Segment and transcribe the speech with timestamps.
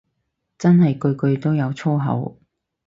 [0.57, 2.39] 真係句句都有粗口